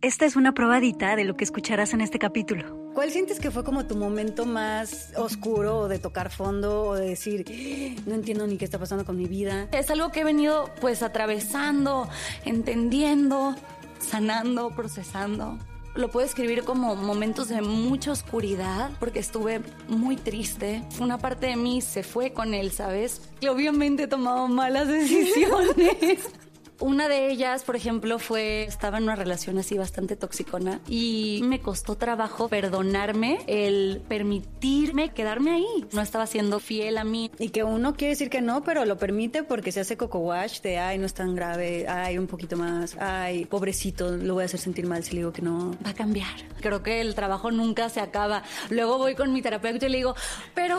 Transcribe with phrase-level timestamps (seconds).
[0.00, 2.92] Esta es una probadita de lo que escucharás en este capítulo.
[2.94, 7.08] ¿Cuál sientes que fue como tu momento más oscuro o de tocar fondo o de
[7.08, 9.66] decir, no entiendo ni qué está pasando con mi vida?
[9.72, 12.08] Es algo que he venido pues atravesando,
[12.44, 13.56] entendiendo,
[13.98, 15.58] sanando, procesando.
[15.96, 20.84] Lo puedo escribir como momentos de mucha oscuridad porque estuve muy triste.
[21.00, 23.32] Una parte de mí se fue con él, ¿sabes?
[23.40, 26.20] Que obviamente he tomado malas decisiones.
[26.80, 31.60] Una de ellas, por ejemplo, fue, estaba en una relación así bastante toxicona y me
[31.60, 35.86] costó trabajo perdonarme el permitirme quedarme ahí.
[35.92, 37.32] No estaba siendo fiel a mí.
[37.38, 40.60] Y que uno quiere decir que no, pero lo permite porque se hace coco wash
[40.60, 44.46] de, ay, no es tan grave, ay, un poquito más, ay, pobrecito, lo voy a
[44.46, 45.72] hacer sentir mal si le digo que no.
[45.84, 46.28] Va a cambiar.
[46.60, 48.44] Creo que el trabajo nunca se acaba.
[48.70, 50.14] Luego voy con mi terapeuta y le digo,
[50.54, 50.78] pero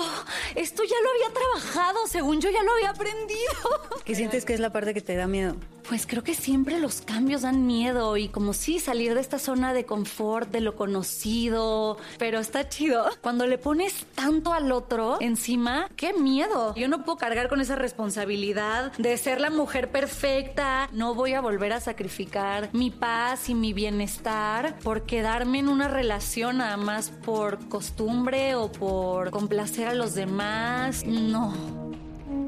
[0.56, 4.04] esto ya lo había trabajado, según yo ya lo había aprendido.
[4.06, 5.56] ¿Qué sientes que es la parte que te da miedo?
[5.90, 9.74] Pues creo que siempre los cambios dan miedo y como si salir de esta zona
[9.74, 13.08] de confort, de lo conocido, pero está chido.
[13.22, 16.76] Cuando le pones tanto al otro encima, qué miedo.
[16.76, 20.90] Yo no puedo cargar con esa responsabilidad de ser la mujer perfecta.
[20.94, 25.88] No voy a volver a sacrificar mi paz y mi bienestar por quedarme en una
[25.88, 31.04] relación nada más por costumbre o por complacer a los demás.
[31.04, 31.79] No.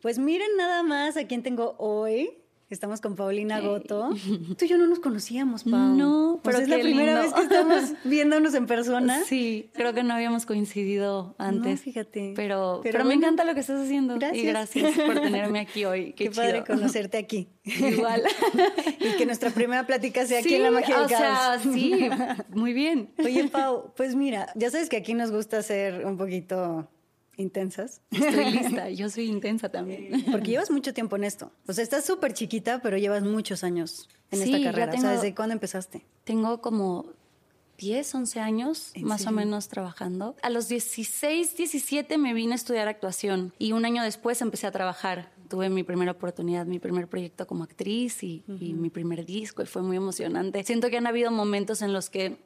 [0.00, 2.30] Pues miren nada más a quién tengo hoy.
[2.70, 4.10] Estamos con Paulina Goto.
[4.58, 5.96] Tú y yo no nos conocíamos, Pau.
[5.96, 7.22] No, Pues pero es la primera lindo.
[7.22, 9.24] vez que estamos viéndonos en persona.
[9.24, 11.78] Sí, creo que no habíamos coincidido antes.
[11.80, 12.34] No, fíjate.
[12.36, 14.16] Pero, Pero pero, me encanta lo que estás haciendo.
[14.18, 14.44] gracias.
[14.44, 16.12] Y gracias por tenerme aquí hoy.
[16.12, 17.48] Qué, Qué, padre conocerte aquí.
[17.64, 18.22] Igual.
[19.00, 22.10] y que nuestra primera plática sea aquí en la magia del o sea, sí,
[22.50, 23.10] muy bien.
[23.24, 26.86] Oye, Pau, pues mira, ya sabes que aquí nos gusta ser un poquito
[27.38, 28.02] intensas.
[28.10, 28.90] Estoy lista.
[28.90, 30.24] Yo soy intensa también.
[30.30, 31.50] Porque llevas mucho tiempo en esto.
[31.66, 34.92] O sea, estás súper chiquita, pero llevas muchos años en Sí, esta carrera.
[34.92, 36.04] O sea, tengo- ¿desde cuándo empezaste?
[36.24, 37.06] Tengo como
[37.78, 40.34] 10, 11 años ¿En más o menos trabajando.
[40.42, 44.72] A los 16, 17 me vine a estudiar actuación y un año después empecé a
[44.72, 45.32] trabajar.
[45.48, 49.66] Tuve mi primera oportunidad, mi primer proyecto como actriz y, y mi primer disco y
[49.66, 50.62] fue muy emocionante.
[50.64, 52.36] Siento que han habido momentos en los que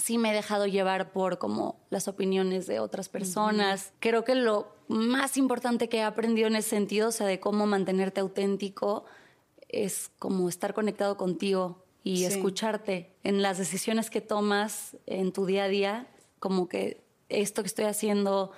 [0.00, 3.92] sí me he dejado llevar por como las opiniones de otras personas.
[4.00, 7.66] Creo que lo más importante que he aprendido en ese sentido, o sea, de cómo
[7.66, 9.04] mantenerte auténtico,
[9.68, 12.24] es como estar conectado contigo y Sí.
[12.24, 16.06] escucharte en las decisiones que tomas en tu día a día,
[16.38, 18.50] como que esto que estoy haciendo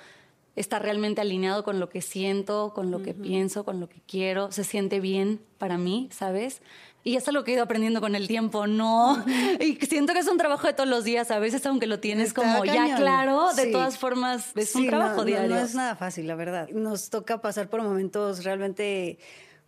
[0.54, 4.52] está realmente alineado con lo que siento, con lo que pienso, con lo que quiero,
[4.52, 6.60] se siente bien para mí, ¿sabes?
[7.04, 9.24] Y es algo que he ido aprendiendo con el tiempo, ¿no?
[9.60, 12.28] Y siento que es un trabajo de todos los días, a veces aunque lo tienes
[12.28, 13.72] Está como ya claro, de Sí.
[13.72, 15.48] todas formas es un trabajo no, no, diario.
[15.56, 16.68] No, es nada fácil, la verdad.
[16.68, 19.18] Nos toca pasar por momentos realmente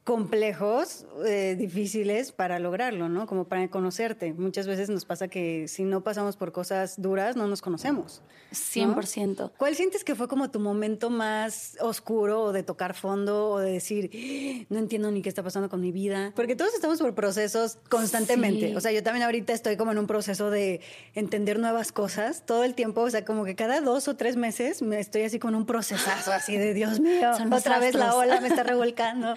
[0.05, 3.27] complejos, eh, difíciles para lograrlo, ¿no?
[3.27, 4.35] Como para conocerte.
[4.35, 8.21] Muchas veces nos pasa que si no pasamos por cosas duras, no nos conocemos.
[8.53, 9.53] 100%.
[9.57, 13.73] ¿Cuál sientes que fue como tu momento más oscuro o de tocar fondo o de
[13.73, 16.33] decir, "Ah, no entiendo ni qué está pasando con mi vida?
[16.37, 18.69] Porque todos estamos por procesos constantemente.
[18.69, 18.77] Sí.
[18.77, 20.83] O sea, yo también ahorita estoy como en un proceso de
[21.15, 23.01] entender nuevas cosas todo el tiempo.
[23.01, 26.31] O sea, como que cada dos o tres meses me estoy así con un procesazo
[26.33, 29.35] así de Dios mío, Son otra vez la ola me está revolcando.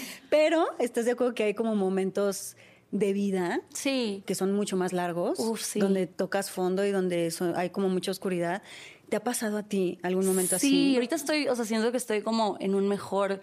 [0.30, 2.56] Pero estás de acuerdo que hay como momentos
[2.92, 4.22] de vida Sí.
[4.26, 5.80] que son mucho más largos, Uf, sí.
[5.80, 8.62] donde tocas fondo y donde so- hay como mucha oscuridad.
[9.08, 10.94] ¿Te ha pasado a ti algún momento Sí, así?
[10.96, 13.40] ahorita estoy, o sea, siento que estoy como en un mejor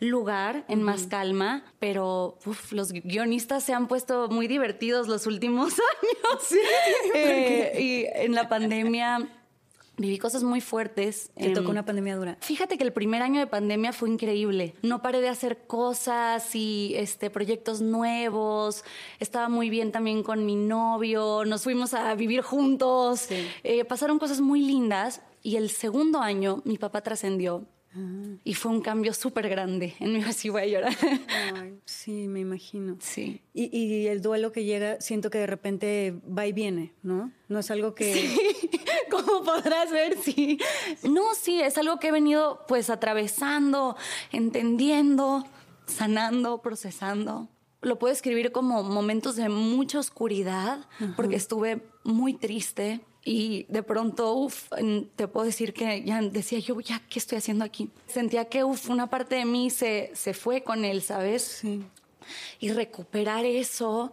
[0.00, 5.72] lugar, en más calma, pero uf, los guionistas se han puesto muy divertidos los últimos
[6.02, 6.52] años.
[7.14, 9.28] Eh, y en la pandemia
[9.96, 11.30] viví cosas muy fuertes.
[11.34, 12.36] Te Em, tocó una pandemia dura.
[12.40, 14.74] Fíjate que el primer año de pandemia fue increíble.
[14.82, 18.84] No paré de hacer cosas y este, proyectos nuevos.
[19.20, 21.44] Estaba muy bien también con mi novio.
[21.44, 23.20] Nos fuimos a vivir juntos.
[23.20, 23.46] Sí.
[23.64, 25.20] Eh, pasaron cosas muy lindas.
[25.42, 27.66] Y el segundo año mi papá trascendió.
[28.42, 29.92] Y fue un cambio súper grande.
[30.00, 30.96] En mi así voy a llorar.
[31.54, 32.96] Ay, sí, me imagino.
[33.00, 33.42] sí.
[33.52, 37.30] Y, y el duelo que llega, siento que de repente va y viene, ¿no?
[37.48, 38.30] No es algo que...
[39.38, 40.58] Como podrás ver, sí.
[41.02, 43.96] No, sí, es algo que he venido pues atravesando,
[44.30, 45.44] entendiendo,
[45.86, 47.48] sanando, procesando.
[47.80, 50.86] Lo puedo escribir como momentos de mucha oscuridad,
[51.16, 53.00] porque estuve muy triste.
[53.24, 54.68] y de pronto, uff,
[55.16, 57.88] te puedo decir que ya decía yo, ya, ¿qué estoy haciendo aquí?
[58.08, 61.42] Sentía que, uff, una parte de mí se, se fue con él, ¿sabes?
[61.42, 61.84] Sí.
[62.60, 64.12] Y recuperar eso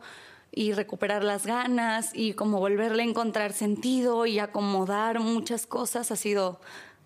[0.52, 6.16] y recuperar las ganas y como volverle a encontrar sentido y acomodar muchas cosas ha
[6.16, 6.60] sido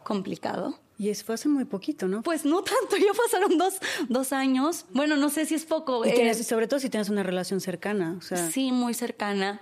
[0.04, 0.80] complicado.
[0.98, 2.22] Y eso fue hace muy poquito, ¿no?
[2.22, 3.75] Pues no tanto, ya pasaron dos,
[4.10, 4.86] dos años.
[4.92, 6.06] Bueno, no sé si es poco.
[6.06, 8.16] Y eh, sobre todo si tienes una relación cercana.
[8.18, 8.50] O sea.
[8.50, 9.62] Sí, muy cercana.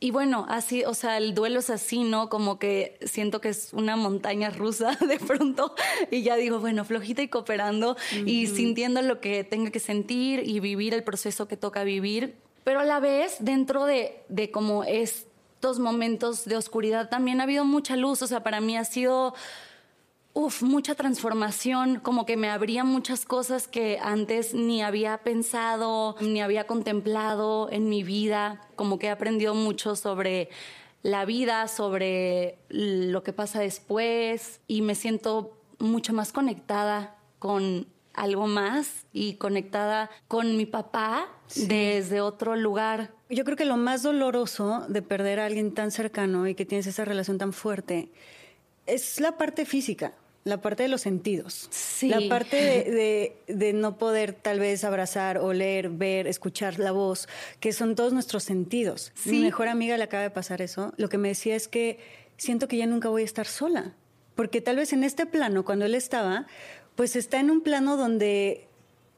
[0.00, 2.28] Y bueno, así, o sea, el duelo es así, ¿no?
[2.28, 5.74] Como que siento que es una montaña rusa de pronto
[6.12, 10.60] y ya digo, bueno, flojita y cooperando y sintiendo lo que tenga que sentir y
[10.60, 12.36] vivir el proceso que toca vivir.
[12.68, 17.64] Pero a la vez, dentro de, de como estos momentos de oscuridad, también ha habido
[17.64, 18.20] mucha luz.
[18.20, 19.32] O sea, para mí ha sido
[20.34, 26.42] uf, mucha transformación, como que me abría muchas cosas que antes ni había pensado, ni
[26.42, 30.50] había contemplado en mi vida, como que he aprendido mucho sobre
[31.02, 37.86] la vida, sobre lo que pasa después y me siento mucho más conectada con
[38.22, 43.12] algo más y conectada con mi papá desde otro lugar.
[43.30, 46.86] Yo creo que lo más doloroso de perder a alguien tan cercano y que tienes
[46.86, 48.10] esa relación tan fuerte
[48.86, 50.14] es la parte física
[50.48, 51.68] la parte de los sentidos.
[52.02, 52.56] La parte
[53.46, 57.28] de, no poder tal vez abrazar, oler, ver, escuchar la voz,
[57.60, 59.12] que son todos nuestros sentidos.
[59.24, 60.94] Mi mejor amiga le acaba de pasar eso.
[60.96, 61.98] Lo que me decía es que
[62.36, 63.94] siento que ya nunca voy a estar sola.
[64.34, 66.46] Porque tal vez en este plano, cuando él estaba,
[66.98, 68.66] pues está en un plano donde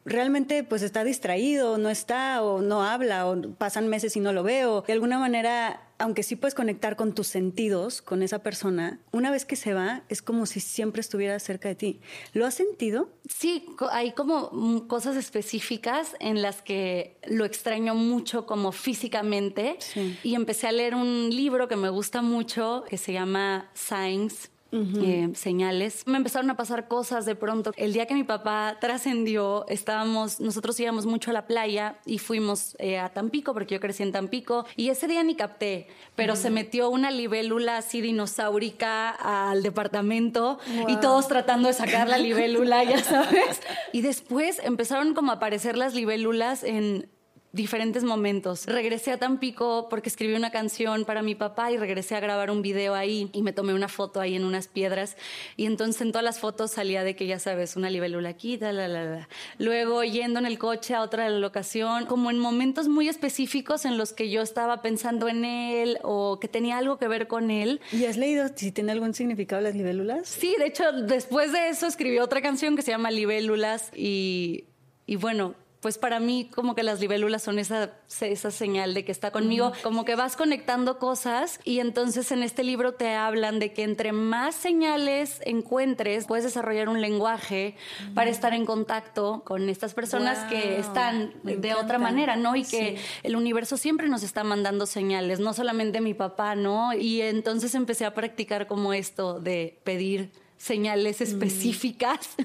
[0.04, 4.42] realmente pues está distraído, no está o no habla o pasan meses y no lo
[4.42, 4.82] veo.
[4.86, 9.46] De alguna manera, aunque sí puedes conectar con tus sentidos con esa persona, una vez
[9.46, 12.00] que se va es como si siempre estuviera cerca de ti.
[12.34, 13.08] ¿Lo has sentido?
[13.26, 19.78] Sí, hay como cosas específicas en las que lo extraño mucho como físicamente
[20.22, 25.30] y empecé a leer un libro que me gusta mucho que se llama Signs eh,
[25.34, 26.06] señales.
[26.06, 27.72] Me empezaron a pasar cosas de pronto.
[27.76, 32.76] El día que mi papá trascendió, estábamos, nosotros íbamos mucho a la playa y fuimos
[32.78, 36.50] eh, a Tampico, porque yo crecí en Tampico, y ese día ni capté, pero se
[36.50, 40.58] metió una libélula así dinosaurica al departamento
[40.88, 43.60] y todos tratando de sacar la libélula, ya sabes.
[43.92, 47.08] Y después empezaron como a aparecer las libélulas en
[47.52, 48.66] diferentes momentos.
[48.66, 52.62] Regresé a Tampico porque escribí una canción para mi papá y regresé a grabar un
[52.62, 55.16] video ahí y me tomé una foto ahí en unas piedras
[55.56, 58.72] y entonces en todas las fotos salía de que ya sabes, una libélula aquí, la,
[58.72, 59.28] la, la.
[59.58, 64.12] Luego yendo en el coche a otra locación, como en momentos muy específicos en los
[64.12, 67.80] que yo estaba pensando en él o que tenía algo que ver con él.
[67.92, 70.28] ¿Y has leído si tiene algún significado las libélulas?
[70.28, 74.64] Sí, de hecho, después de eso escribí otra canción que se llama Libélulas y,
[75.06, 79.12] y bueno, pues para mí como que las libélulas son esa, esa señal de que
[79.12, 83.72] está conmigo, como que vas conectando cosas y entonces en este libro te hablan de
[83.72, 87.76] que entre más señales encuentres, puedes desarrollar un lenguaje
[88.14, 92.56] para estar en contacto con estas personas que están de otra manera, ¿no?
[92.56, 96.92] Y que el universo siempre nos está mandando señales, no solamente mi papá, ¿no?
[96.92, 100.30] Y entonces empecé a practicar como esto de pedir
[100.60, 101.24] señales mm.
[101.24, 102.18] específicas.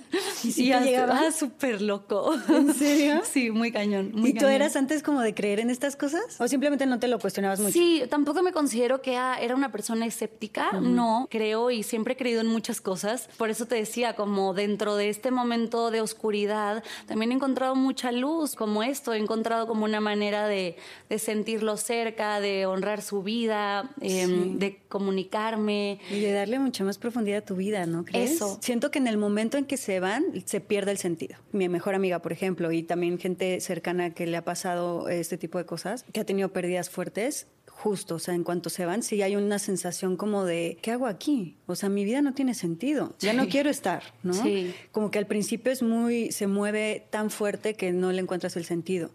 [0.43, 2.33] Y, sí llegaba súper loco.
[2.49, 3.21] ¿En serio?
[3.31, 4.11] Sí, muy cañón.
[4.23, 6.39] ¿Y tú eras antes como de creer en estas cosas?
[6.39, 7.73] ¿O simplemente no te lo cuestionabas mucho?
[7.73, 10.73] Sí, tampoco me considero que era una persona escéptica.
[10.73, 13.27] No, creo y siempre he creído en muchas cosas.
[13.37, 18.11] Por eso te decía, como dentro de este momento de oscuridad, también he encontrado mucha
[18.11, 19.13] luz, como esto.
[19.13, 20.77] He encontrado como una manera de,
[21.17, 25.99] sentirlo cerca, de honrar su vida, em, de comunicarme.
[26.11, 28.04] Y de darle mucha más profundidad a tu vida, ¿no?
[28.13, 28.57] Eso.
[28.61, 31.37] Siento que en el momento en que se van, se pierde el sentido.
[31.51, 35.57] Mi mejor amiga, por ejemplo, y también gente cercana que le ha pasado este tipo
[35.57, 39.21] de cosas, que ha tenido pérdidas fuertes, justo, o sea, en cuanto se van, sí
[39.21, 41.57] hay una sensación como de, ¿qué hago aquí?
[41.67, 44.33] O sea, mi vida no tiene sentido, ya no quiero estar, ¿no?
[44.33, 44.73] Sí.
[44.91, 48.65] Como que al principio es muy, se mueve tan fuerte que no le encuentras el
[48.65, 49.11] sentido.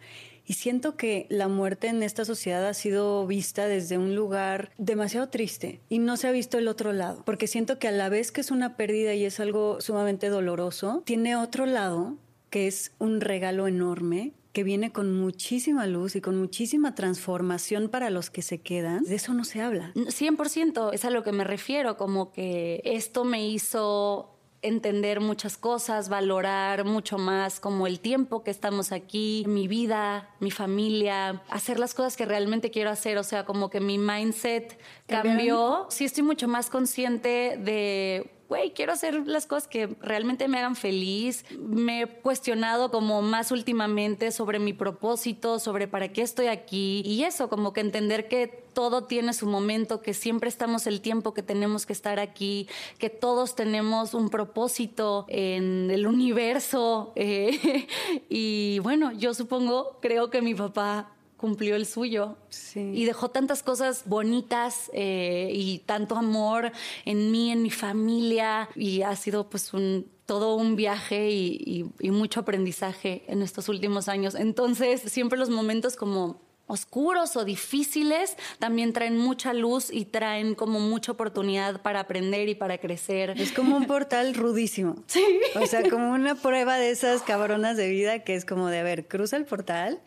[0.51, 5.29] Y siento que la muerte en esta sociedad ha sido vista desde un lugar demasiado
[5.29, 8.33] triste y no se ha visto el otro lado, porque siento que a la vez
[8.33, 12.17] que es una pérdida y es algo sumamente doloroso, tiene otro lado
[12.51, 18.11] que es un regalo enorme que viene con muchísima luz y con muchísima transformación para
[18.11, 19.93] los que se quedan, de eso no se habla.
[19.95, 26.09] 100% es a lo que me refiero, como que esto me hizo entender muchas cosas,
[26.09, 31.95] valorar mucho más como el tiempo que estamos aquí, mi vida, mi familia, hacer las
[31.95, 35.87] cosas que realmente quiero hacer, o sea, como que mi mindset cambió.
[35.89, 40.75] Sí estoy mucho más consciente de güey, quiero hacer las cosas que realmente me hagan
[40.75, 41.45] feliz.
[41.57, 47.23] Me he cuestionado como más últimamente sobre mi propósito, sobre para qué estoy aquí y
[47.23, 51.45] eso, como que entender que todo tiene su momento, que siempre estamos el tiempo que
[51.45, 57.13] tenemos que estar aquí, que todos tenemos un propósito en el universo.
[57.15, 57.87] Eh,
[58.29, 62.37] y bueno, yo supongo, creo que mi papá cumplió el suyo
[62.75, 66.71] y dejó tantas cosas bonitas eh, y tanto amor
[67.07, 72.11] en mí, en mi familia y ha sido pues un todo un viaje y, y
[72.11, 74.35] mucho aprendizaje en estos últimos años.
[74.35, 80.79] Entonces, siempre los momentos como oscuros o difíciles también traen mucha luz y traen como
[80.79, 83.35] mucha oportunidad para aprender y para crecer.
[83.37, 84.97] Es como un portal rudísimo.
[85.11, 85.25] Sí.
[85.57, 88.83] O sea, como una prueba de esas cabronas de vida que es como de, a
[88.85, 90.01] ver, cruza el portal,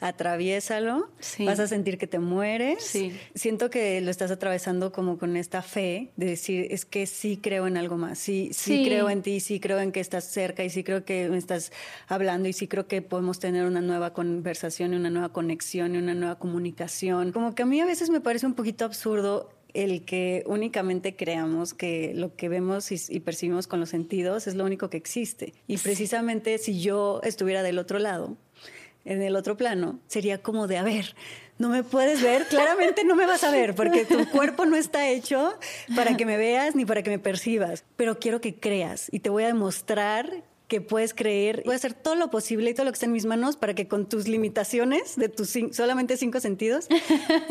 [0.00, 2.84] atraviésalo, vas a sentir que te mueres.
[2.84, 3.12] Sí.
[3.34, 7.66] Siento que lo estás atravesando como con esta fe de decir, es que sí creo
[7.66, 10.70] en algo más, sí, sí, creo en ti, sí creo en que estás cerca y
[10.70, 11.72] sí creo que me estás
[12.06, 15.98] hablando y sí creo que podemos tener una nueva conversación y una nueva conexión y
[15.98, 17.32] una nueva comunicación.
[17.32, 21.74] Como que a mí a veces me parece un poquito absurdo el que únicamente creamos
[21.74, 25.52] que lo que vemos y, percibimos con los sentidos es lo único que existe.
[25.66, 28.36] Y precisamente si yo estuviera del otro lado,
[29.04, 31.14] en el otro plano, sería como de, a ver,
[31.58, 35.08] no me puedes ver, claramente no me vas a ver, porque tu cuerpo no está
[35.08, 35.58] hecho
[35.96, 39.30] para que me veas ni para que me percibas, pero quiero que creas y te
[39.30, 41.62] voy a demostrar que puedes creer.
[41.64, 43.74] Voy a hacer todo lo posible y todo lo que está en mis manos para
[43.74, 46.88] que con tus limitaciones de tus solamente cinco sentidos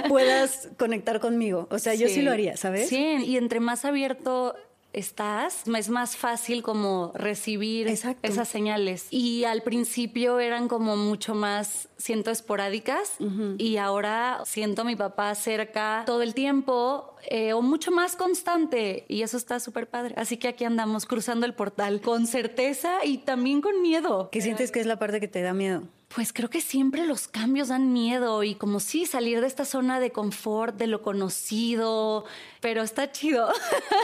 [0.07, 1.67] puedas conectar conmigo.
[1.71, 2.87] O sea, yo sí lo haría, ¿sabes?
[2.87, 4.55] Sí, y entre más abierto
[4.97, 9.07] estás, es más fácil como recibir esas señales.
[9.11, 13.17] Y al principio eran como mucho más, siento, esporádicas
[13.57, 19.05] y ahora siento a mi papá cerca todo el tiempo eh, o mucho más constante
[19.07, 20.15] y eso está súper padre.
[20.17, 24.29] Así que aquí andamos cruzando el portal con certeza y también con miedo.
[24.31, 25.83] ¿Qué sientes que es la parte que te da miedo?
[26.13, 29.99] Pues creo que siempre los cambios dan miedo y como sí, salir de esta zona
[29.99, 32.23] de confort, de lo conocido,
[32.61, 33.49] pero está chido.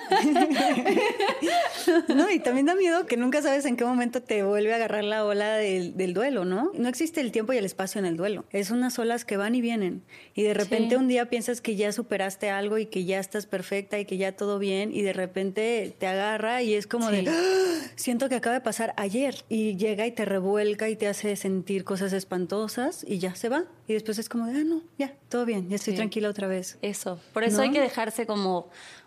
[2.07, 5.03] no, y también da miedo que nunca sabes en qué momento te vuelve a agarrar
[5.03, 6.72] la ola del, duelo, ¿no?
[6.75, 8.45] No existe el tiempo y el espacio en el duelo.
[8.51, 10.03] Es unas olas que van y vienen.
[10.36, 14.00] Y de repente un día piensas que ya superaste algo y que ya estás perfecta
[14.00, 17.88] y que ya todo bien y de repente te agarra y es como de, ¡Ah!
[17.95, 21.83] siento que acaba de pasar ayer y llega y te revuelca y te hace sentir
[21.83, 23.65] cosas espantosas y ya se va.
[23.88, 26.77] Y después es como de, ah, no, ya, todo bien, ya estoy tranquila otra vez.
[26.81, 27.19] Eso.
[27.33, 28.52] Por eso hay que dejarse como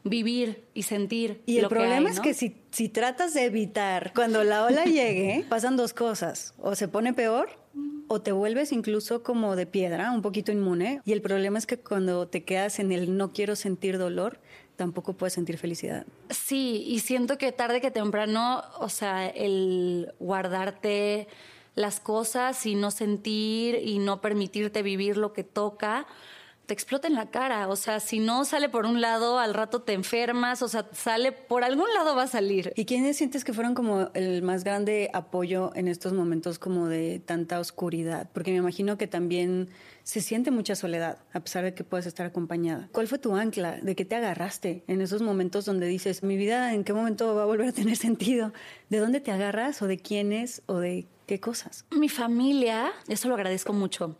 [0.05, 1.43] vivir y sentir.
[1.47, 5.77] Y el problema es que si, si tratas de evitar, cuando la ola llegue, pasan
[5.77, 6.55] dos cosas.
[6.59, 7.49] O se pone peor
[8.09, 11.01] o te vuelves incluso como de piedra, un poquito inmune.
[11.05, 14.39] Y el problema es que cuando te quedas en el no quiero sentir dolor,
[14.77, 16.07] tampoco puedes sentir felicidad.
[16.31, 21.29] Sí, y siento que tarde que temprano, o sea, el guardarte
[21.75, 26.07] las cosas y no sentir y no permitirte vivir lo que toca,
[26.67, 27.69] te explota en la cara.
[27.69, 30.63] O sea, si no sale por un lado, al rato te enfermas.
[30.63, 32.73] O sea, sale por algún lado va a salir.
[32.77, 37.21] ¿Y quiénes sientes que fueron como el más grande apoyo en estos momentos como de
[37.25, 38.29] tanta oscuridad?
[38.33, 39.71] Porque me imagino que también
[40.03, 42.89] se siente mucha soledad, a pesar de que puedes estar acompañada.
[42.93, 43.79] ¿Cuál fue tu ancla?
[43.81, 47.43] ¿De qué te agarraste en esos momentos donde dices, mi vida, ¿en qué momento va
[47.43, 48.53] a volver a tener sentido?
[48.89, 51.85] ¿De dónde te agarras o de quiénes o de ¿Qué cosas?
[51.91, 54.17] Mi familia, eso lo agradezco mucho.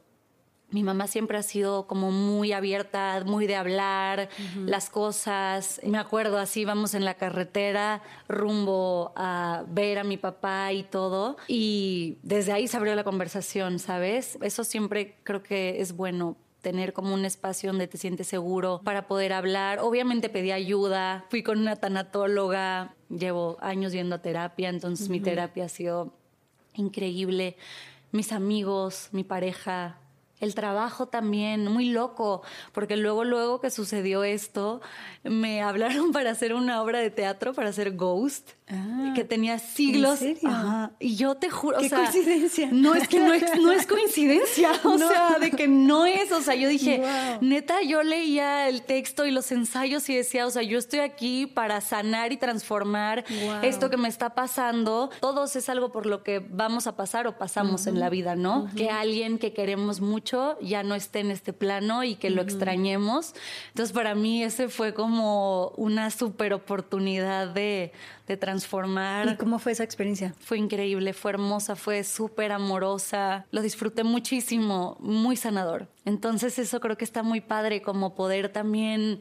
[0.71, 5.81] Mi mamá siempre ha sido como muy abierta, muy de hablar las cosas.
[5.85, 11.37] Me acuerdo así, vamos en la carretera rumbo a ver a mi papá y todo.
[11.47, 14.39] Y desde ahí se abrió la conversación, ¿sabes?
[14.43, 19.07] Eso siempre creo que es bueno tener como un espacio donde te sientes seguro para
[19.07, 19.79] poder hablar.
[19.79, 25.67] Obviamente pedí ayuda, fui con una tanatóloga, llevo años yendo a terapia, entonces mi terapia
[25.67, 26.13] ha sido
[26.75, 27.57] increíble,
[28.11, 30.01] mis amigos, mi pareja,
[30.41, 34.81] el trabajo también, muy loco, porque luego, luego que sucedió esto,
[35.23, 40.21] me hablaron para hacer una obra de teatro, para hacer Ghost, ah, que tenía siglos.
[40.99, 42.69] Y yo te juro, ¿Qué coincidencia?
[42.71, 46.69] No es que no es, coincidencia, o sea, de que no es, o sea, yo
[46.69, 47.03] dije,
[47.41, 51.47] neta, yo leía el texto y los ensayos y decía, o sea, yo estoy aquí
[51.47, 53.25] para sanar y transformar
[53.63, 55.11] esto que me está pasando.
[55.21, 58.69] Todos es algo por lo que vamos a pasar o pasamos en la vida, ¿no?
[58.77, 60.26] Que alguien que queremos mucho
[60.61, 63.35] ya no esté en este plano y que lo extrañemos.
[63.69, 67.93] Entonces para mí ese fue como una super oportunidad de,
[68.27, 69.29] de transformar.
[69.29, 70.35] ¿Y cómo fue esa experiencia?
[70.41, 75.89] Fue increíble, fue hermosa, fue súper amorosa, lo disfruté muchísimo, muy sanador.
[76.05, 79.21] Entonces eso creo que está muy padre como poder también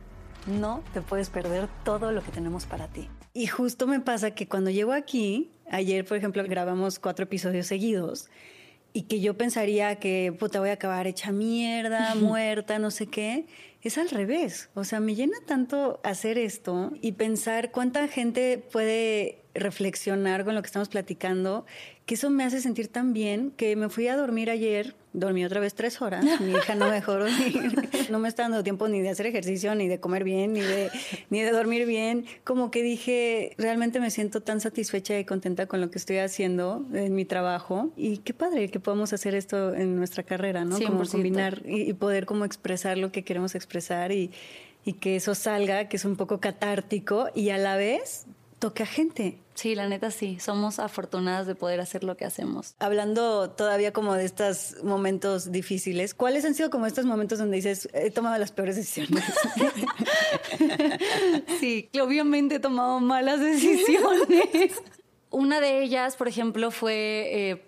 [0.46, 3.08] No te puedes perder todo lo que tenemos para ti.
[3.32, 8.28] Y justo me pasa que cuando llego aquí, ayer por ejemplo grabamos cuatro episodios seguidos,
[8.92, 13.46] y que yo pensaría que puta voy a acabar hecha mierda, muerta, no sé qué,
[13.82, 14.70] es al revés.
[14.74, 20.62] O sea, me llena tanto hacer esto y pensar cuánta gente puede reflexionar con lo
[20.62, 21.66] que estamos platicando,
[22.06, 25.60] que eso me hace sentir tan bien que me fui a dormir ayer, dormí otra
[25.60, 29.00] vez tres horas, mi hija no me dejó dormir, no me está dando tiempo ni
[29.00, 30.90] de hacer ejercicio, ni de comer bien, ni de,
[31.30, 35.80] ni de dormir bien, como que dije, realmente me siento tan satisfecha y contenta con
[35.80, 39.96] lo que estoy haciendo en mi trabajo y qué padre que podamos hacer esto en
[39.96, 40.78] nuestra carrera, ¿no?
[40.80, 44.30] Como combinar y, y poder como expresar lo que queremos expresar y
[44.84, 48.26] y que eso salga, que es un poco catártico y a la vez
[48.62, 49.40] toque a gente.
[49.54, 52.76] Sí, la neta sí, somos afortunadas de poder hacer lo que hacemos.
[52.78, 57.88] Hablando todavía como de estos momentos difíciles, ¿cuáles han sido como estos momentos donde dices,
[57.92, 59.24] he tomado las peores decisiones?
[61.60, 64.80] sí, obviamente he tomado malas decisiones.
[65.30, 67.28] Una de ellas, por ejemplo, fue...
[67.32, 67.64] Eh,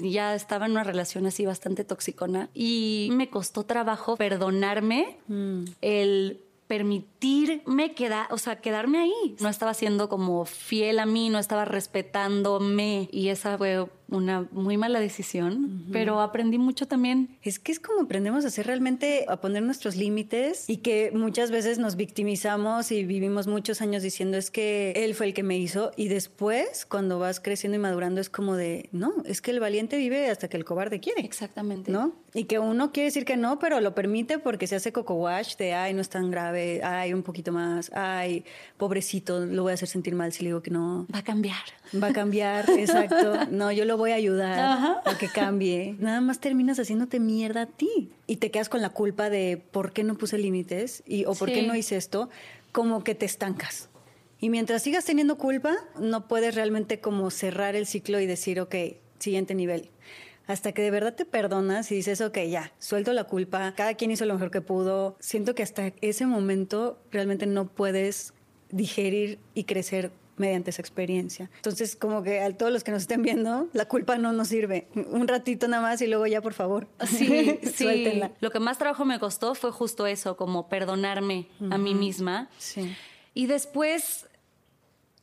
[0.00, 5.64] ya estaba en una relación así bastante toxicona y me costó trabajo perdonarme mm.
[5.82, 6.40] el
[6.72, 9.36] permitirme quedar, o sea, quedarme ahí.
[9.40, 14.76] No estaba siendo como fiel a mí, no estaba respetándome y esa fue una muy
[14.76, 17.36] mala decisión, pero aprendí mucho también.
[17.42, 21.50] Es que es como aprendemos a hacer realmente, a poner nuestros límites y que muchas
[21.50, 25.58] veces nos victimizamos y vivimos muchos años diciendo es que él fue el que me
[25.58, 29.60] hizo y después cuando vas creciendo y madurando es como de, no, es que el
[29.60, 31.22] valiente vive hasta que el cobarde quiere.
[31.22, 31.90] Exactamente.
[31.90, 32.12] ¿No?
[32.34, 35.56] Y que uno quiere decir que no, pero lo permite porque se hace coco wash
[35.56, 38.44] de, ay, no es tan grave, ay, un poquito más, ay,
[38.76, 41.06] pobrecito, lo voy a hacer sentir mal si le digo que no.
[41.14, 41.62] Va a cambiar.
[42.02, 43.46] Va a cambiar, exacto.
[43.50, 45.94] No, yo lo voy a ayudar a que cambie.
[46.00, 49.92] Nada más terminas haciéndote mierda a ti y te quedas con la culpa de por
[49.92, 52.28] qué no puse límites y o por qué no hice esto,
[52.72, 53.90] como que te estancas.
[54.40, 58.74] Y mientras sigas teniendo culpa, no puedes realmente como cerrar el ciclo y decir, ok,
[59.20, 59.88] siguiente nivel.
[60.48, 64.10] Hasta que de verdad te perdonas y dices, ok, ya, suelto la culpa, cada quien
[64.10, 65.14] hizo lo mejor que pudo.
[65.20, 68.34] Siento que hasta ese momento realmente no puedes
[68.72, 71.50] digerir y crecer mediante esa experiencia.
[71.56, 74.88] Entonces, como que a todos los que nos estén viendo, la culpa no nos sirve.
[74.94, 76.88] Un ratito nada más y luego ya, por favor.
[77.12, 78.22] Sí, sí.
[78.40, 82.48] Lo que más trabajo me costó fue justo eso, como perdonarme a mí misma.
[82.58, 82.94] Sí.
[83.34, 84.26] Y después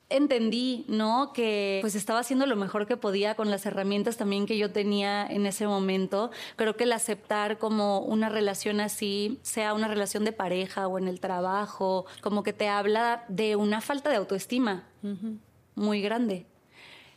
[0.09, 1.31] entendí, ¿no?
[1.33, 5.25] Que pues estaba haciendo lo mejor que podía con las herramientas también que yo tenía
[5.25, 6.31] en ese momento.
[6.55, 11.07] Creo que el aceptar como una relación así, sea una relación de pareja o en
[11.07, 14.88] el trabajo, como que te habla de una falta de autoestima
[15.75, 16.45] muy grande.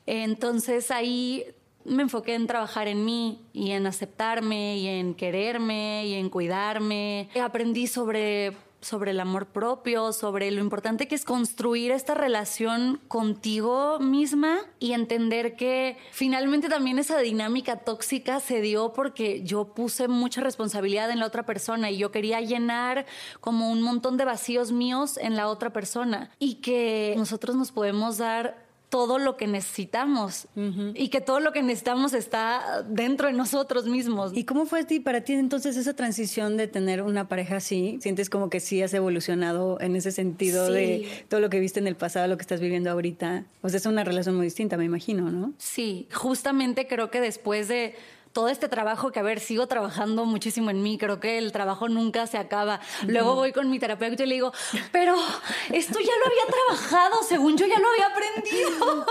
[0.07, 1.45] Entonces ahí
[1.85, 7.29] me enfoqué en trabajar en mí y en aceptarme y en quererme y en cuidarme.
[7.42, 13.99] Aprendí sobre sobre el amor propio, sobre lo importante que es construir esta relación contigo
[14.01, 20.40] misma y entender que finalmente también esa dinámica tóxica se dio porque yo puse mucha
[20.40, 23.07] responsabilidad en la otra persona y yo quería llenar
[23.40, 28.18] como un montón de vacíos míos en la otra persona y que nosotros nos podemos
[28.18, 28.62] dar
[28.93, 30.49] todo lo que necesitamos
[30.93, 34.33] y que todo lo que necesitamos está dentro de nosotros mismos.
[34.35, 37.97] ¿Y cómo fue para ti entonces esa transición de tener una pareja así?
[38.03, 41.87] ¿Sientes como que sí has evolucionado en ese sentido de todo lo que viste en
[41.87, 43.47] el pasado, lo que estás viviendo ahorita?
[43.63, 45.55] O sea, es una relación muy distinta, me imagino, ¿no?
[45.57, 47.95] Sí, justamente creo que después de
[48.33, 51.88] todo este trabajo que, a ver, sigo trabajando muchísimo en mí, creo que el trabajo
[51.88, 52.81] nunca se acaba.
[53.07, 54.53] Luego voy con mi terapeuta y le digo,
[54.90, 55.14] pero
[55.73, 59.07] esto ya lo había trabajado, según yo ya lo había aprendido.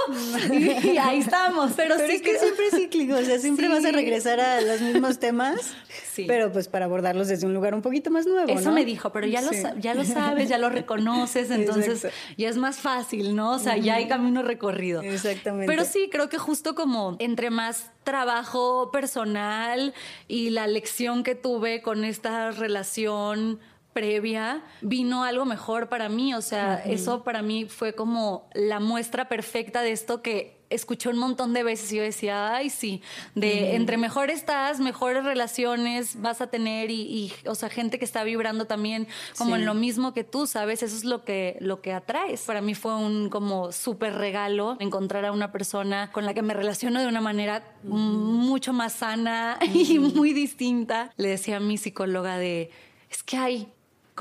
[0.93, 3.91] y, ahí estamos, pero, sí es que, siempre es cíclico, o sea, siempre vas a
[3.91, 5.73] regresar a los mismos temas,
[6.12, 6.25] sí.
[6.27, 8.49] pero pues para abordarlos desde un lugar un poquito más nuevo.
[8.49, 12.07] Eso me dijo, pero ya, lo, ya lo sabes, ya lo reconoces, entonces
[12.38, 13.51] ya es más fácil, ¿no?
[13.51, 15.01] O sea, ya hay camino recorrido.
[15.01, 15.67] Exactamente.
[15.67, 19.93] Pero sí, creo que justo como entre más trabajo personal
[20.27, 23.59] y la lección que tuve con esta relación
[23.93, 26.33] previa, vino algo mejor para mí.
[26.33, 31.17] O sea, eso para mí fue como la muestra perfecta de esto que escuché un
[31.17, 33.01] montón de veces y yo decía, ay, sí,
[33.36, 38.23] de entre mejor estás, mejores relaciones vas a tener y, o sea, gente que está
[38.23, 39.07] vibrando también
[39.38, 40.84] como en lo mismo que tú, ¿sabes?
[40.84, 42.41] Eso es lo que, lo que atraes.
[42.41, 46.53] Para mí fue un como súper regalo encontrar a una persona con la que me
[46.53, 51.12] relaciono de una manera mucho más sana y muy distinta.
[51.17, 52.71] Le decía a mi psicóloga de,
[53.10, 53.67] es que hay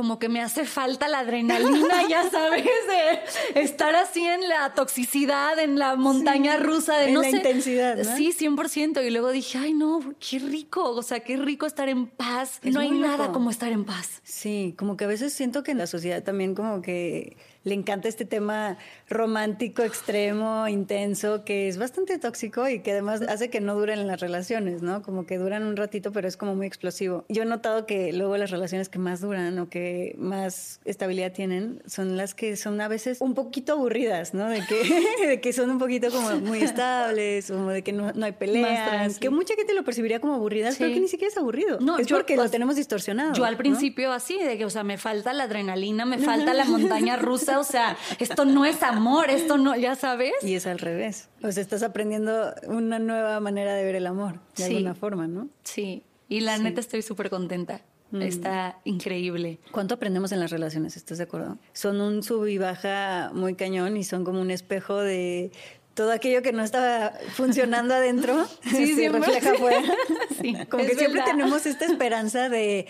[0.01, 5.59] como que me hace falta la adrenalina, ya sabes, de estar así en la toxicidad,
[5.59, 7.99] en la montaña rusa, de en no la intensidad.
[7.99, 8.17] ¿no?
[8.17, 9.07] Sí, 100%.
[9.07, 12.61] Y luego dije, ay, no, qué rico, o sea, qué rico estar en paz.
[12.63, 14.23] no hay nada como estar en paz.
[14.25, 18.09] Sí, como que a veces siento que en la sociedad también como que le encanta
[18.09, 23.75] este tema romántico, extremo, intenso, que es bastante tóxico y que además hace que no
[23.75, 25.03] duren las relaciones, ¿no?
[25.03, 27.25] Como que duran un ratito, pero es como muy explosivo.
[27.29, 31.83] Yo he notado que luego las relaciones que más duran o que más estabilidad tienen
[31.87, 34.49] son las que son a veces un poquito aburridas, ¿no?
[34.49, 38.25] De que, de que son un poquito como muy estables, como de que no, no
[38.25, 41.79] hay peleas, que mucha gente lo percibiría como aburridas, pero que ni siquiera es aburrido.
[41.81, 43.35] No, es porque lo tenemos distorsionado.
[43.35, 46.65] Yo al principio así, de que, o sea, me falta la adrenalina, me falta la
[46.65, 50.33] montaña rusa o sea, esto no es amor, esto no, ya sabes.
[50.43, 51.29] Y es al revés.
[51.43, 55.49] O sea, estás aprendiendo una nueva manera de ver el amor, de alguna forma, ¿no?
[55.65, 57.83] Sí, y la neta estoy súper contenta.
[58.13, 58.23] Mm.
[58.23, 59.61] Está increíble.
[59.71, 60.97] ¿Cuánto aprendemos en las relaciones?
[60.97, 61.59] ¿Estás de acuerdo?
[61.73, 65.53] Son un sub y baja muy cañón y son como un espejo de
[65.95, 69.83] todo aquello que no estaba funcionando adentro sí, se refleja afuera.
[70.41, 72.87] Sí, como que siempre tenemos esta esperanza de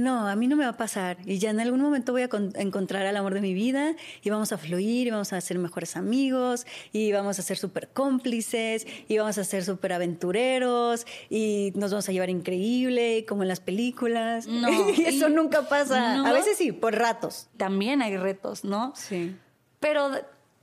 [0.00, 2.28] no, a mí no me va a pasar y ya en algún momento voy a
[2.54, 5.96] encontrar al amor de mi vida y vamos a fluir y vamos a ser mejores
[5.96, 11.90] amigos y vamos a ser súper cómplices y vamos a ser súper aventureros y nos
[11.90, 14.46] vamos a llevar increíble como en las películas.
[14.46, 16.26] No, y eso nunca pasa.
[16.26, 17.48] A veces sí, por ratos.
[17.56, 18.92] También hay retos, ¿no?
[18.96, 19.36] Sí.
[19.78, 20.10] Pero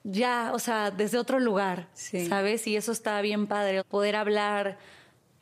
[0.04, 2.65] ya, o sea, desde otro lugar, ¿sabes?
[2.67, 4.78] Y eso está bien padre, poder hablar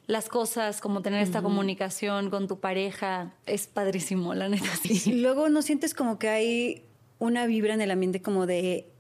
[0.08, 4.68] las cosas, como tener esta comunicación con tu pareja, es padrísimo, la neta.
[4.82, 5.12] Sí.
[5.12, 6.86] Y luego no sientes como que hay
[7.20, 8.92] una vibra en el ambiente como de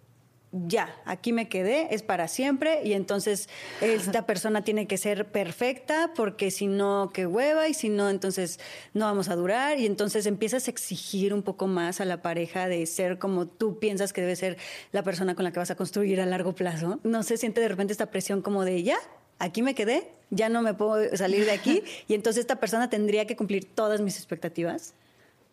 [0.67, 3.49] ya, aquí me quedé, es para siempre y entonces
[3.81, 8.59] esta persona tiene que ser perfecta porque si no, qué hueva y si no, entonces
[8.93, 12.69] no vamos a durar y entonces empiezas a exigir un poco más a la pareja
[12.69, 14.57] de ser como tú piensas que debe ser
[14.93, 16.99] la persona con la que vas a construir a largo plazo.
[17.03, 18.97] No se siente de repente esta presión como de ya,
[19.39, 23.25] aquí me quedé, ya no me puedo salir de aquí y entonces esta persona tendría
[23.25, 24.93] que cumplir todas mis expectativas.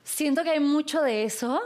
[0.05, 1.61] Siento que hay mucho de eso.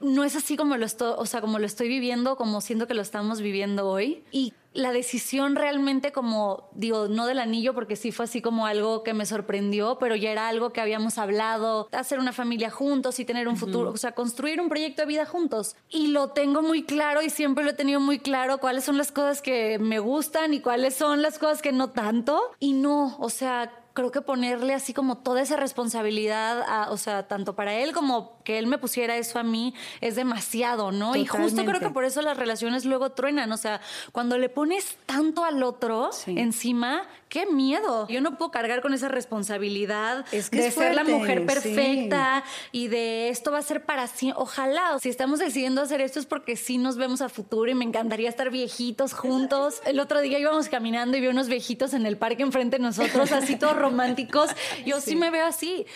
[0.00, 2.94] No es así como lo estoy, o sea, como lo estoy viviendo, como siento que
[2.94, 4.24] lo estamos viviendo hoy.
[4.32, 9.02] Y la decisión realmente como, digo, no del anillo, porque sí fue así como algo
[9.02, 13.24] que me sorprendió, pero ya era algo que habíamos hablado, hacer una familia juntos y
[13.24, 15.76] tener un futuro, o sea, construir un proyecto de vida juntos.
[15.88, 19.12] Y lo tengo muy claro y siempre lo he tenido muy claro cuáles son las
[19.12, 22.40] cosas que me gustan y cuáles son las cosas que no tanto.
[22.60, 27.54] Y no, o sea, creo que ponerle así como toda esa responsabilidad, o sea, tanto
[27.54, 31.16] para él como que él me pusiera eso a mí, es demasiado, ¿no?
[31.16, 33.80] Y justo creo que por eso las relaciones luego truenan, o sea,
[34.12, 38.06] cuando le pones tanto al otro encima, qué miedo.
[38.08, 43.52] Yo no puedo cargar con esa responsabilidad de ser la mujer perfecta y de esto
[43.52, 44.32] va a ser para sí.
[44.34, 47.84] Ojalá, si estamos decidiendo hacer esto es porque sí nos vemos a futuro y me
[47.84, 49.80] encantaría estar viejitos juntos.
[49.84, 53.32] El otro día íbamos caminando y vi unos viejitos en el parque enfrente de nosotros,
[53.32, 54.50] así todo románticos.
[54.86, 55.16] Yo sí.
[55.16, 55.86] me veo así.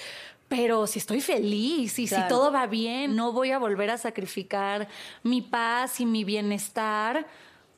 [0.49, 4.87] Pero si estoy feliz y si todo va bien, no voy a volver a sacrificar
[5.23, 7.27] mi paz y mi bienestar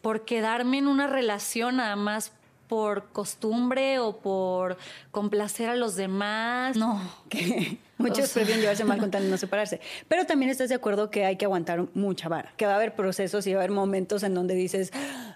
[0.03, 2.33] por quedarme en una relación nada más
[2.69, 4.77] por costumbre o por
[5.11, 6.77] complacer a los demás.
[6.77, 7.01] No.
[7.29, 9.81] Que muchos prefieren llevarse mal con tal de no separarse.
[10.09, 12.95] Pero también estás de acuerdo que hay que aguantar mucha vara, que va a haber
[12.95, 14.93] procesos y va a haber momentos en donde dices,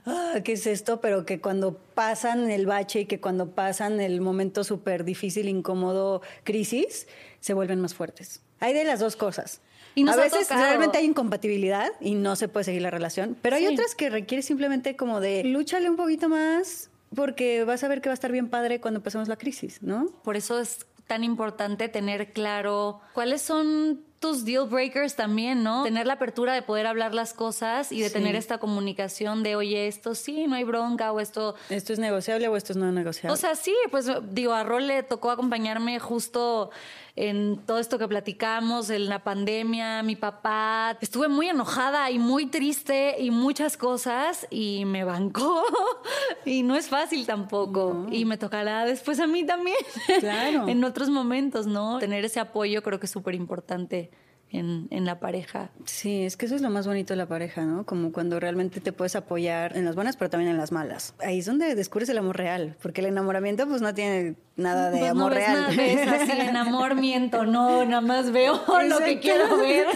[0.07, 1.01] ah, ¿qué es esto?
[1.01, 6.23] Pero que cuando pasan el bache y que cuando pasan el momento súper difícil, incómodo,
[6.45, 7.09] crisis,
[7.41, 8.43] se vuelven más fuertes.
[8.61, 9.61] Hay de las dos cosas.
[9.95, 13.67] Y a veces realmente hay incompatibilidad y no se puede seguir la relación, pero hay
[13.67, 18.09] otras que requiere simplemente como de lúchale un poquito más porque vas a ver que
[18.09, 20.07] va a estar bien padre cuando empecemos la crisis, ¿no?
[20.23, 25.85] Por eso es tan importante tener claro cuáles son tus deal breakers también, ¿no?
[25.85, 29.87] Tener la apertura de poder hablar las cosas y de tener esta comunicación de, oye,
[29.87, 31.55] esto sí, no hay bronca o esto...
[31.71, 33.33] ¿Esto es negociable o esto es no negociable?
[33.33, 36.71] O sea, sí, pues digo, a Rol le tocó acompañarme justo
[37.15, 40.97] en todo esto que platicamos, en la pandemia, mi papá.
[41.01, 45.65] Estuve muy enojada y muy triste y muchas cosas y me bancó.
[46.45, 48.07] y no es fácil tampoco.
[48.11, 49.77] Y me tocará después a mí también.
[50.21, 50.69] Claro.
[50.69, 51.99] en otros momentos, ¿no?
[51.99, 54.08] Tener ese apoyo creo que es súper importante
[54.51, 55.71] en, en, la pareja.
[55.85, 57.85] Sí, es que eso es lo más bonito de la pareja, ¿no?
[57.85, 61.15] Como cuando realmente te puedes apoyar en las buenas, pero también en las malas.
[61.21, 64.99] Ahí es donde descubres el amor real, porque el enamoramiento pues no tiene nada de
[64.99, 65.55] pues amor real.
[65.55, 69.87] Nada de así, enamoramiento, no, nada más veo lo que quiero ver.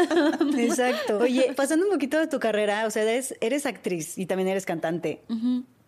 [0.58, 1.18] Exacto.
[1.18, 4.66] Oye, pasando un poquito de tu carrera, o sea, eres, eres actriz y también eres
[4.66, 5.22] cantante.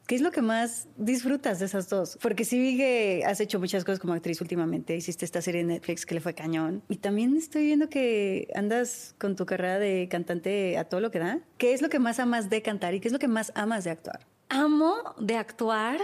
[0.07, 2.19] ¿Qué es lo que más disfrutas de esas dos?
[2.21, 4.95] Porque sí vi que has hecho muchas cosas como actriz últimamente.
[4.95, 6.83] Hiciste esta serie de Netflix que le fue cañón.
[6.91, 11.21] Y también estoy viendo que andas con tu carrera de cantante a todo lo que
[11.21, 11.39] da.
[11.57, 13.85] ¿Qué es lo que más amas de cantar y qué es lo que más amas
[13.85, 14.21] de actuar?
[14.51, 15.99] Amo de actuar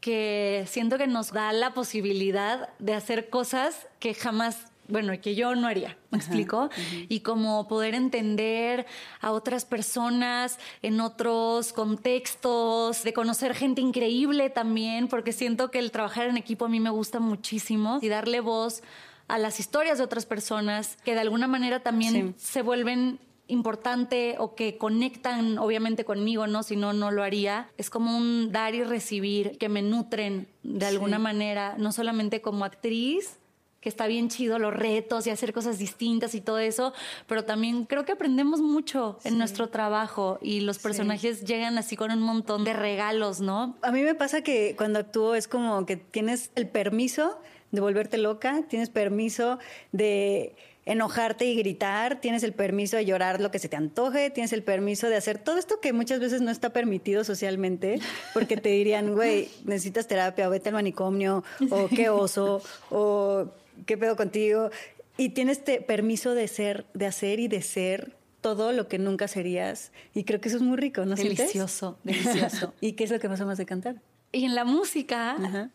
[0.00, 5.54] que siento que nos da la posibilidad de hacer cosas que jamás bueno, que yo
[5.54, 6.70] no haría, ¿me explico?
[7.08, 8.86] Y como poder entender
[9.20, 15.90] a otras personas en otros contextos, de conocer gente increíble también, porque siento que el
[15.90, 18.82] trabajar en equipo a mí me gusta muchísimo y darle voz
[19.28, 23.18] a las historias de otras personas que de alguna manera también se vuelven
[23.48, 26.62] importante o que conectan obviamente conmigo, ¿no?
[26.62, 27.68] Si no, no lo haría.
[27.76, 32.64] Es como un dar y recibir que me nutren de alguna manera, no solamente como
[32.64, 33.38] actriz,
[33.86, 36.92] que está bien chido los retos y hacer cosas distintas y todo eso,
[37.28, 42.10] pero también creo que aprendemos mucho en nuestro trabajo y los personajes llegan así con
[42.10, 43.76] un montón de regalos, ¿no?
[43.82, 47.38] A mí me pasa que cuando actúo es como que tienes el permiso
[47.70, 49.60] de volverte loca, tienes permiso
[49.92, 54.52] de enojarte y gritar, tienes el permiso de llorar lo que se te antoje, tienes
[54.52, 58.00] el permiso de hacer todo esto que muchas veces no está permitido socialmente,
[58.32, 63.46] porque te dirían, güey, necesitas terapia, o vete al manicomio, o qué oso, o
[63.84, 64.70] ¿qué pedo contigo?
[65.18, 69.28] Y tienes este permiso de ser, de hacer y de ser todo lo que nunca
[69.28, 69.92] serías.
[70.14, 72.72] Y creo que eso es muy rico, ¿no Delicioso, delicioso.
[72.80, 73.96] ¿Y qué es lo que más amas de cantar?
[74.32, 75.70] Y en la música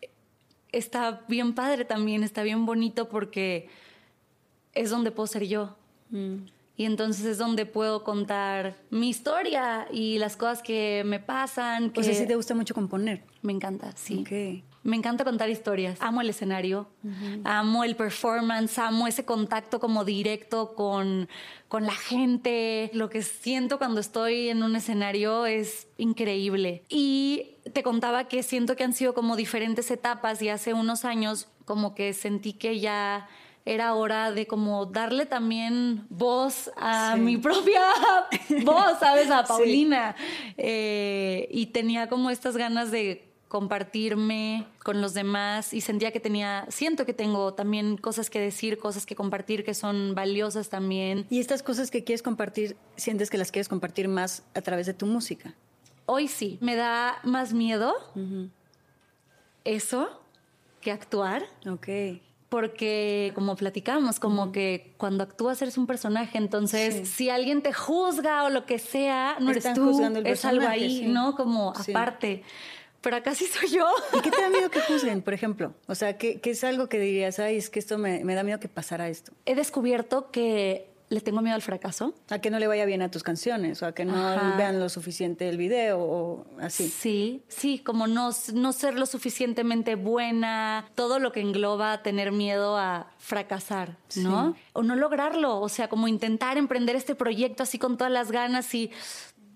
[0.71, 3.67] está bien padre también, está bien bonito porque
[4.73, 5.75] es donde puedo ser yo.
[6.11, 6.45] Mm.
[6.77, 11.91] Y entonces es donde puedo contar mi historia y las cosas que me pasan.
[11.91, 11.99] Que...
[11.99, 13.23] O sea, sí te gusta mucho componer.
[13.41, 14.19] Me encanta, sí.
[14.21, 14.63] Okay.
[14.83, 15.99] Me encanta contar historias.
[16.01, 16.87] Amo el escenario,
[17.43, 21.29] amo el performance, amo ese contacto como directo con,
[21.67, 22.89] con la gente.
[22.93, 26.83] Lo que siento cuando estoy en un escenario es increíble.
[26.89, 31.47] Y te contaba que siento que han sido como diferentes etapas y hace unos años
[31.65, 33.27] como que sentí que ya
[33.65, 37.81] era hora de como darle también voz a mi propia
[38.63, 39.29] voz, ¿sabes?
[39.29, 40.15] A Paulina.
[40.57, 46.65] Eh, y tenía como estas ganas de compartirme con los demás y sentía que tenía,
[46.69, 51.25] siento que tengo también cosas que decir, cosas que compartir que son valiosas también.
[51.29, 54.93] ¿Y estas cosas que quieres compartir, sientes que las quieres compartir más a través de
[54.93, 55.53] tu música?
[56.05, 57.93] Hoy sí, me da más miedo
[59.65, 60.07] eso
[60.79, 61.43] que actuar.
[61.69, 61.89] Ok
[62.47, 68.43] porque como platicamos, como que cuando actúas eres un personaje, entonces si alguien te juzga
[68.43, 71.37] o lo que sea, no eres tú, es algo ahí, ¿no?
[71.37, 72.43] Como aparte
[73.01, 73.87] pero acá sí soy yo.
[74.17, 75.73] ¿Y qué te da miedo que juzguen, por ejemplo?
[75.87, 78.69] O sea, ¿qué, es algo que dirías, ay, es que esto me, da miedo que
[78.69, 79.33] pasara esto?
[79.45, 82.13] He descubierto que le tengo miedo al fracaso.
[82.29, 84.13] A que no le vaya bien a tus canciones, o a que no
[84.55, 86.87] vean lo suficiente el video, o así.
[86.87, 92.77] Sí, sí, como no, no ser lo suficientemente buena, todo lo que engloba tener miedo
[92.77, 94.55] a fracasar, ¿no?
[94.71, 98.73] O no lograrlo, o sea, como intentar emprender este proyecto así con todas las ganas
[98.73, 98.89] y...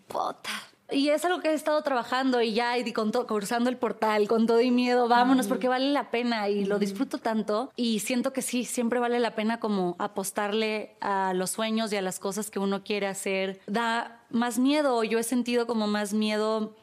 [0.07, 0.51] Puta,
[0.91, 4.45] y es algo que he estado trabajando y ya, y con cruzando el portal, con
[4.45, 7.71] todo y miedo, vámonos, porque vale la pena y lo disfruto tanto.
[7.75, 12.01] Y siento que sí, siempre vale la pena como apostarle a los sueños y a
[12.01, 13.59] las cosas que uno quiere hacer.
[13.67, 16.75] Da más miedo, yo he sentido como más miedo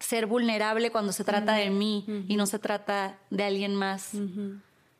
[0.00, 4.10] ser vulnerable cuando se trata de mí y no se trata de alguien más.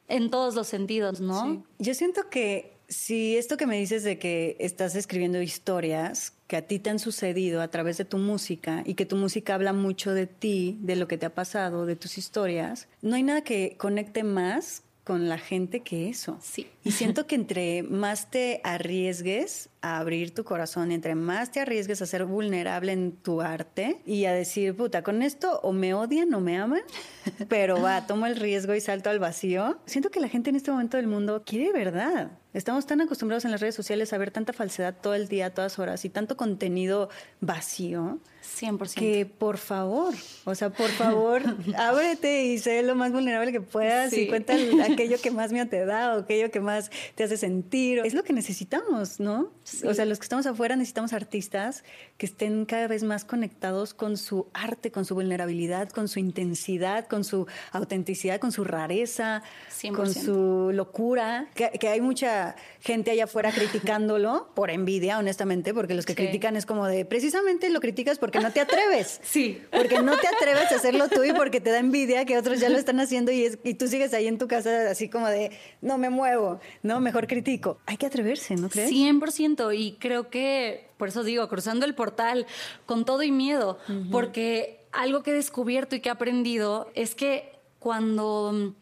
[0.09, 1.65] En todos los sentidos, ¿no?
[1.79, 6.63] Yo siento que si esto que me dices de que estás escribiendo historias que a
[6.63, 10.13] ti te han sucedido a través de tu música y que tu música habla mucho
[10.13, 13.77] de ti, de lo que te ha pasado, de tus historias, no hay nada que
[13.79, 16.39] conecte más con la gente que eso.
[16.43, 16.67] Sí.
[16.85, 22.03] Y siento que entre más te arriesgues a abrir tu corazón, entre más te arriesgues
[22.03, 26.33] a ser vulnerable en tu arte y a decir, puta, con esto o me odian
[26.35, 26.83] o me aman,
[27.49, 29.79] pero va, tomo el riesgo y salto al vacío.
[29.87, 32.33] Siento que la gente en este momento del mundo quiere verdad.
[32.55, 35.79] Estamos tan acostumbrados en las redes sociales a ver tanta falsedad todo el día, todas
[35.81, 37.09] horas y tanto contenido
[37.41, 38.95] vacío 100%.
[38.95, 41.43] que por favor, o sea, por favor,
[41.77, 45.85] ábrete y sé lo más vulnerable que puedas y cuenta aquello que más miedo te
[45.85, 46.74] da o aquello que más
[47.15, 48.01] te hace sentir.
[48.05, 49.53] Es lo que necesitamos, ¿no?
[49.85, 51.85] O sea, los que estamos afuera necesitamos artistas
[52.19, 57.07] que estén cada vez más conectados con su arte, con su vulnerabilidad, con su intensidad,
[57.07, 59.43] con su autenticidad, con su rareza,
[59.95, 61.49] con su locura.
[61.55, 66.67] Que, hay mucha gente allá afuera criticándolo por envidia, honestamente, porque los que critican es
[66.67, 69.21] como de, precisamente lo criticas porque no te atreves.
[69.35, 69.61] Sí.
[69.73, 72.69] Porque no te atreves a hacerlo tú y porque te da envidia que otros ya
[72.69, 75.51] lo están haciendo y, es, y tú sigues ahí en tu casa así como de,
[75.81, 77.79] no me muevo, no, mejor critico.
[77.87, 78.91] Hay que atreverse, ¿no crees?
[78.91, 82.47] 100% y creo que, por eso digo, cruzando el portal
[82.87, 83.79] con todo y miedo,
[84.11, 88.75] porque algo que he descubierto y que he aprendido es que cuando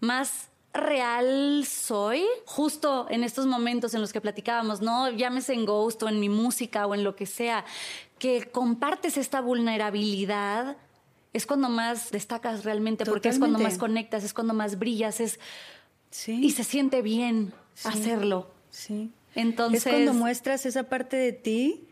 [0.00, 5.10] más real soy, justo en estos momentos en los que platicábamos, ¿no?
[5.10, 7.64] Llámese en Ghost o en mi música o en lo que sea,
[8.18, 10.76] que compartes esta vulnerabilidad,
[11.32, 15.38] es cuando más destacas realmente, porque es cuando más conectas, es cuando más brillas, es...
[16.10, 16.40] Sí.
[16.42, 17.52] Y se siente bien
[17.84, 18.50] hacerlo.
[18.70, 19.10] Sí.
[19.34, 19.86] Entonces...
[19.86, 21.84] Es cuando muestras esa parte de ti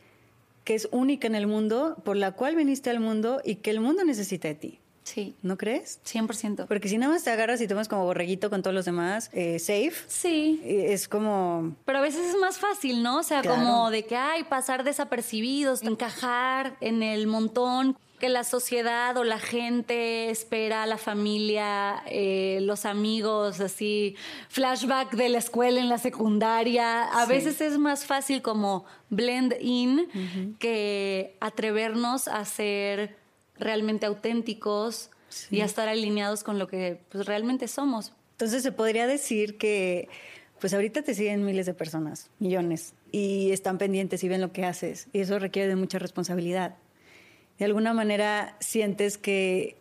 [0.64, 3.78] que es única en el mundo, por la cual viniste al mundo y que el
[3.78, 4.80] mundo necesita de ti.
[5.04, 5.36] Sí.
[5.42, 6.00] ¿No crees?
[6.04, 6.66] 100%.
[6.66, 9.60] Porque si nada más te agarras y tomas como borreguito con todos los demás, eh,
[9.60, 9.94] safe.
[10.08, 10.60] Sí.
[10.64, 11.76] Es como...
[11.84, 13.20] Pero a veces es más fácil, ¿no?
[13.20, 19.16] O sea, como de que, hay pasar desapercibidos, encajar en el montón que la sociedad
[19.16, 24.16] o la gente espera, la familia, eh, los amigos, así,
[24.48, 27.04] flashback de la escuela en la secundaria.
[27.04, 33.16] A veces es más fácil como blend in que atrevernos a ser
[33.58, 35.10] realmente auténticos
[35.50, 38.12] y a estar alineados con lo que pues, realmente somos.
[38.32, 40.08] Entonces se podría decir que
[40.60, 44.64] pues ahorita te siguen miles de personas, millones, y están pendientes y ven lo que
[44.64, 46.76] haces, y eso requiere de mucha responsabilidad.
[47.58, 49.76] De alguna manera sientes que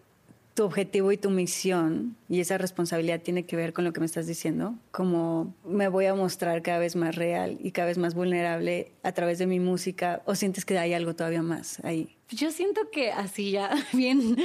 [0.56, 4.06] tu objetivo y tu misión y esa responsabilidad tiene que ver con lo que me
[4.06, 8.16] estás diciendo, como me voy a mostrar cada vez más real y cada vez más
[8.16, 12.16] vulnerable a través de mi música, o sientes que hay algo todavía más ahí.
[12.30, 14.38] Yo siento que así ya, bien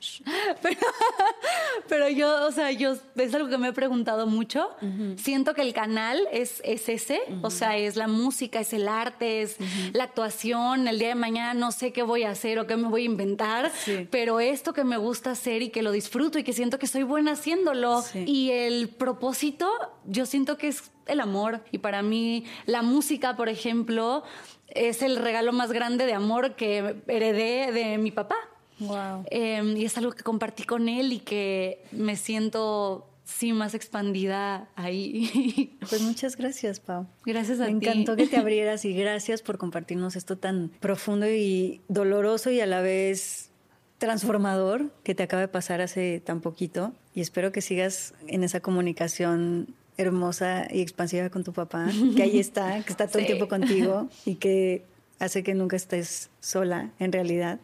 [1.88, 4.70] Pero, yo, o sea, yo es algo que me he preguntado mucho.
[5.16, 9.42] Siento que el canal es, es ese, o sea, es la música, es el arte,
[9.42, 9.56] es
[9.92, 10.88] la actuación.
[10.88, 13.06] El día de mañana no sé qué voy a hacer o qué me voy a
[13.06, 13.72] inventar,
[14.10, 17.02] pero esto que me gusta hacer y que lo disfruto y que siento que soy
[17.02, 18.02] buena haciéndolo.
[18.14, 19.68] Y el propósito,
[20.06, 21.60] yo siento que es el amor.
[21.72, 24.22] Y para mí, la música, por ejemplo,
[24.68, 28.36] es el regalo más grande de amor que heredé de mi papá.
[28.80, 29.24] Wow.
[29.30, 34.68] Em, y es algo que compartí con él y que me siento sí más expandida
[34.76, 35.76] ahí.
[35.88, 37.06] Pues muchas gracias, Pau.
[37.24, 37.74] Gracias a ti.
[37.74, 42.60] Me encantó que te abrieras y gracias por compartirnos esto tan profundo y doloroso y
[42.60, 43.50] a la vez
[43.98, 46.92] transformador que te acaba de pasar hace tan poquito.
[47.14, 52.38] Y espero que sigas en esa comunicación hermosa y expansiva con tu papá, que ahí
[52.38, 54.84] está, que está todo el tiempo contigo y que
[55.18, 57.60] hace que nunca estés sola en realidad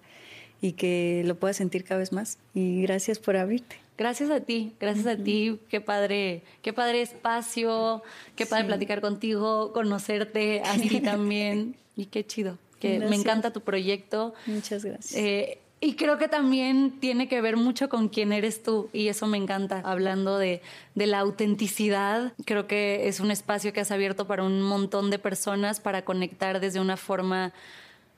[0.61, 2.39] y que lo puedas sentir cada vez más.
[2.55, 3.77] Y gracias por abrirte.
[3.99, 5.59] Gracias a ti, gracias a ti.
[5.71, 8.03] Qué padre, qué padre espacio,
[8.35, 11.77] qué padre platicar contigo, conocerte a ti también.
[11.97, 12.59] y qué chido.
[12.79, 14.35] Que me encanta tu proyecto.
[14.45, 15.15] Muchas gracias.
[15.15, 19.27] Eh, y creo que también tiene que ver mucho con quién eres tú y eso
[19.27, 19.81] me encanta.
[19.85, 20.61] Hablando de,
[20.95, 25.19] de, la autenticidad, creo que es un espacio que has abierto para un montón de
[25.19, 27.53] personas para conectar desde una forma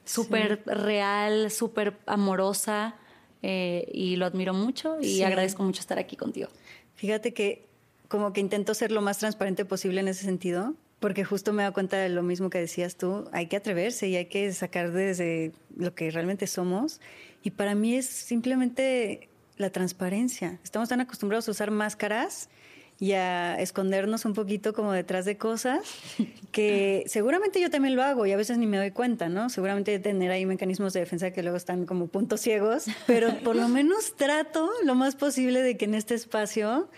[0.08, 2.96] súper real, súper amorosa
[3.42, 6.48] eh, y lo admiro mucho y agradezco mucho estar aquí contigo.
[6.94, 7.66] Fíjate que
[8.08, 11.72] como que intento ser lo más transparente posible en ese sentido, porque justo me da
[11.72, 15.52] cuenta de lo mismo que decías tú, hay que atreverse y hay que sacar desde
[15.76, 17.00] lo que realmente somos.
[17.42, 19.28] Y para mí es simplemente
[19.58, 20.58] la transparencia.
[20.64, 22.48] Estamos tan acostumbrados a usar máscaras
[23.00, 25.80] y a escondernos un poquito como detrás de cosas
[26.52, 29.50] que seguramente yo también lo hago y a veces ni me doy cuenta, ¿no?
[29.50, 33.68] Seguramente tener ahí mecanismos de defensa que luego están como puntos ciegos, pero por lo
[33.68, 36.88] menos trato lo más posible de que en este espacio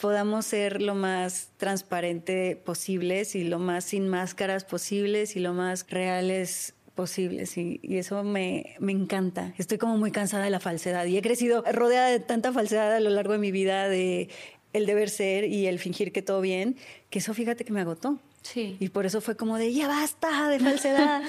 [0.00, 5.86] podamos ser lo más transparente posibles y lo más sin máscaras posibles y lo más
[5.90, 9.54] reales posibles y, y eso me, me, encanta.
[9.58, 13.00] Estoy como muy cansada de la falsedad y he crecido rodeada de tanta falsedad a
[13.00, 14.28] lo largo de mi vida de
[14.72, 16.76] el deber ser y el fingir que todo bien,
[17.10, 18.18] que eso fíjate que me agotó.
[18.42, 18.76] Sí.
[18.80, 21.22] Y por eso fue como de, ya basta de falsedad.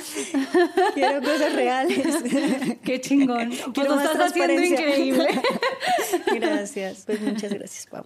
[0.93, 2.07] Quiero cosas reales.
[2.83, 3.49] Qué chingón.
[3.49, 5.27] Quiero Pues lo más estás haciendo increíble.
[6.35, 7.03] gracias.
[7.05, 8.05] Pues muchas gracias, Pau.